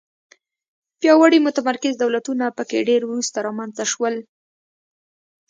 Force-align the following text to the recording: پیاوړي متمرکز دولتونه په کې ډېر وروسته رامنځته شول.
پیاوړي 0.99 1.39
متمرکز 1.47 1.93
دولتونه 1.97 2.45
په 2.57 2.63
کې 2.69 2.87
ډېر 2.89 3.01
وروسته 3.05 3.37
رامنځته 3.47 3.83
شول. 3.91 4.15